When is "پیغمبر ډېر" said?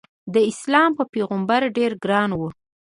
1.13-1.91